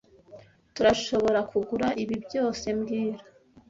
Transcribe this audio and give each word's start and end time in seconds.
Tturashoborakugura 0.69 1.87
ibi 2.03 2.15
byose 2.25 2.65
mbwira 2.77 3.23